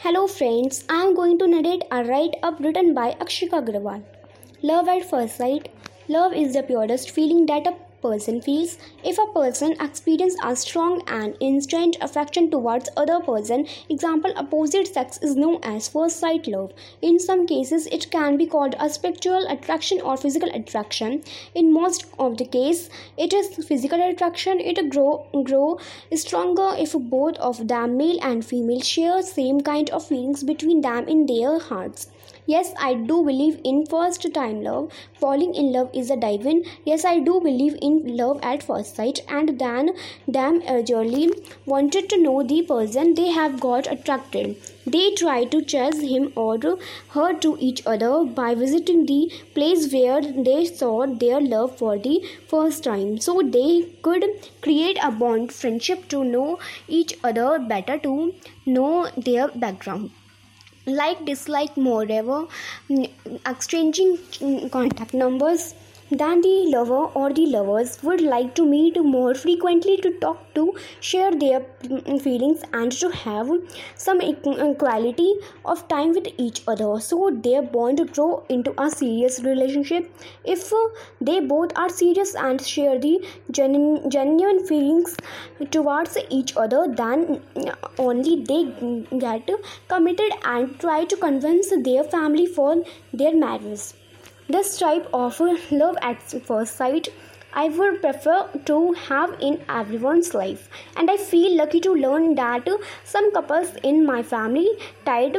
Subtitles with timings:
[0.00, 4.02] Hello friends, I am going to narrate a write-up written by Akshika Agrawal.
[4.62, 5.70] Love at first sight.
[6.06, 7.74] Love is the purest feeling that a
[8.06, 13.66] person feels if a person experiences a strong and instant affection towards other person.
[13.88, 16.72] Example opposite sex is known as first sight love.
[17.02, 21.22] In some cases it can be called a spiritual attraction or physical attraction.
[21.54, 24.60] In most of the case it is physical attraction.
[24.60, 25.78] It grow grow
[26.14, 31.08] stronger if both of them male and female share same kind of feelings between them
[31.08, 32.08] in their hearts.
[32.48, 34.92] Yes, I do believe in first time love.
[35.14, 36.62] Falling in love is a divine.
[36.84, 39.90] Yes, I do believe in love at first sight and then
[40.26, 41.32] them urgently
[41.64, 44.56] wanted to know the person they have got attracted.
[44.86, 46.58] They try to chase him or
[47.10, 52.24] her to each other by visiting the place where they saw their love for the
[52.48, 53.18] first time.
[53.18, 54.24] So they could
[54.62, 60.10] create a bond, friendship to know each other better, to know their background
[60.86, 62.46] like dislike moreover
[62.88, 63.10] mm,
[63.44, 65.74] exchanging mm, contact numbers
[66.10, 70.74] then the lover or the lovers would like to meet more frequently to talk to
[71.00, 73.50] share their mm, feelings and to have
[73.96, 74.20] some
[74.76, 75.34] quality
[75.64, 77.00] of time with each other.
[77.00, 80.10] So their bond grow into a serious relationship.
[80.44, 80.72] If
[81.20, 85.16] they both are serious and share the genuine, genuine feelings
[85.70, 87.42] towards each other then
[87.98, 88.64] only they
[89.18, 89.48] get
[89.88, 93.92] committed and try to convince their family for their marriage
[94.48, 97.08] this type of love at first sight
[97.52, 102.68] I would prefer to have in everyone's life, and I feel lucky to learn that
[103.04, 104.68] some couples in my family
[105.06, 105.38] tied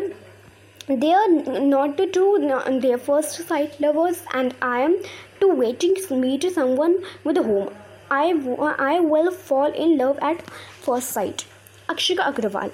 [0.87, 4.97] they are not to their first sight lovers, and I am
[5.41, 7.69] to waiting to meet someone with whom
[8.09, 8.31] I,
[8.79, 10.49] I will fall in love at
[10.81, 11.45] first sight.
[11.89, 12.71] Akshika Agrawal